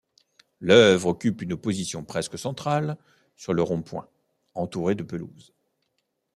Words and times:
L'œuvre 0.61 1.09
occupe 1.09 1.43
une 1.43 1.55
position 1.55 2.03
presque 2.03 2.35
centrale 2.35 2.97
sur 3.35 3.53
le 3.53 3.61
rond-point, 3.61 4.09
entourée 4.55 4.95
de 4.95 5.03
pelouse. 5.03 5.53